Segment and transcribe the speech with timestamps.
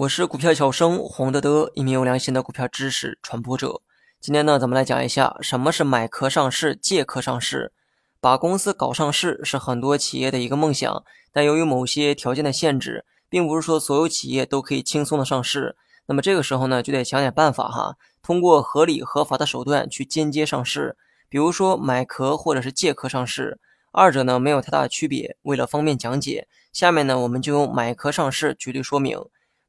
[0.00, 3.82] 我是股票小生黄德德，一名有良心的股票知识传播者。
[4.18, 7.70] 今天呢，咱们来讲一下什么是买壳上市、借壳上市。
[8.18, 15.76] 把公司搞上市是很多企业的一个梦想，但由于某些条件的限制，并不是说所有企业都可以轻松的上市。
[16.06, 20.96] 那么这个时候呢，就得想点办法哈，通过合理合法的手段去间接上市，
[21.28, 23.60] 比如说买壳或者是借壳上市。
[23.92, 25.36] 二者呢没有太大的区别。
[25.42, 29.20] 为了方便讲解，下面呢我们就用买壳上市举例说明。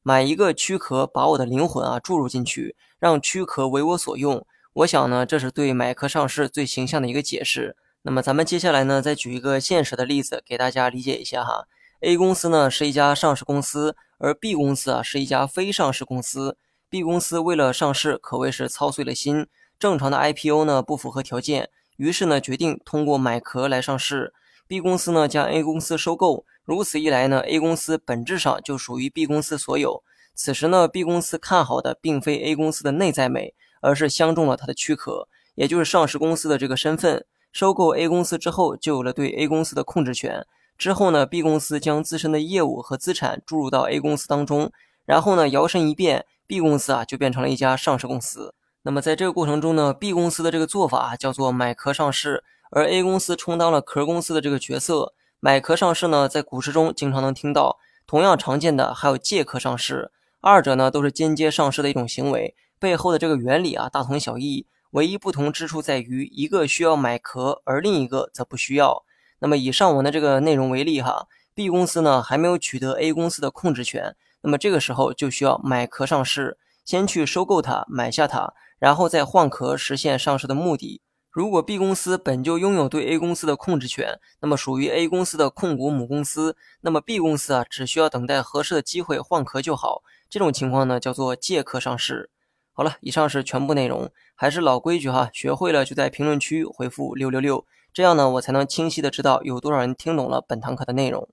[0.04, 4.46] 买一个躯壳，把我的灵魂啊注入进去，让躯壳为我所用。
[4.74, 7.76] 我想呢，这是对买壳上市最形象的一个解释。
[8.04, 11.68] 那么咱们接下来呢，再举一个现实的例子给大家理解一下哈。
[12.00, 16.58] A 公司呢是一家上市公司，而 B 公司啊是一家非上市公司。
[16.90, 19.46] B 公司为了上市，可谓是操碎了心。
[19.78, 24.34] 正常的 IPO 呢不符合条件，于是呢决定通过买壳来上市。
[24.68, 30.06] B 公司呢将 A 公司收购，如此一来呢，A 公司本质上就属于 B 公司所有。
[30.34, 37.26] 此时呢，B 公司看好的并非 A 公司的内在美，而是相中了它的躯壳，也就是上市公司的这个身份。
[37.52, 40.46] 收购 A 公司之后，就有了对 A 公司的控制权。
[40.78, 44.72] 之后呢，B 公司将自身的业务和资产注入到 A 公司当中，
[45.06, 48.56] 然后呢，摇身一变，B 公司啊就变成了一家上市公司。
[48.84, 52.46] 那么在这个过程中呢，B 公司的这个做法叫做买壳上市。
[52.74, 57.80] 而 A 公司充当了壳公司的这个角色，买壳上市呢，在股市中经常能听到。
[58.06, 69.04] 同样常见的还有借壳上市，二者呢都是间接上市的一种行为，背后的这个原理啊大同小异，唯一不同之处在于一个需要买壳，而另一个则不需要。
[69.40, 81.02] 那么以上文的这个内容为例哈，B 公司呢还没有取得 A 公司的控制权，那么这个时候就需要买壳上市，先去收购它，买下它，然后再换壳实现上市的目的。
[81.32, 90.04] 如果 B 公司本就拥有对 A 公司的控制权，那么属于 A 公司的控股母公司，那么 B 公司啊只需要等待合适的机会换壳就好。
[90.30, 92.30] 这种情况呢叫做借壳上市。
[92.74, 101.30] 好了，以上是全部内容，还是老规矩哈，学会了就在评论区回复六六六，这样呢我才能清晰的知道有多少人听懂了本堂课的内容。